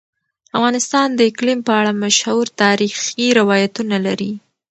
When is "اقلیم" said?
1.29-1.59